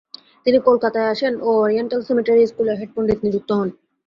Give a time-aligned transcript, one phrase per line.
[0.45, 3.69] তিনি কলকাতায় আসেন ও ওরিয়েন্টাল সেমিনারি স্কুলের হেডপন্ডিত নিযুক্ত হন।